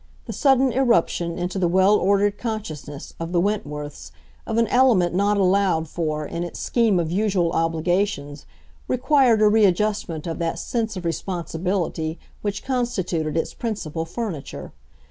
The 0.25 0.33
sudden 0.33 0.71
irruption 0.71 1.37
into 1.37 1.59
the 1.59 1.67
well 1.67 1.95
ordered 1.95 2.39
consciousness 2.39 3.13
of 3.19 3.31
the 3.31 3.39
Wentworths 3.39 4.11
of 4.47 4.57
an 4.57 4.65
element 4.69 5.13
not 5.13 5.37
allowed 5.37 5.87
for 5.87 6.25
in 6.25 6.43
its 6.43 6.59
scheme 6.59 6.99
of 6.99 7.11
usual 7.11 7.51
obligations 7.51 8.47
required 8.87 9.43
a 9.43 9.47
readjustment 9.47 10.25
of 10.25 10.39
that 10.39 10.57
sense 10.57 10.97
of 10.97 11.05
responsibility 11.05 12.17
which 12.41 12.63
constituted 12.65 13.37
its 13.37 13.53
principal 13.53 14.05
furniture. 14.05 14.71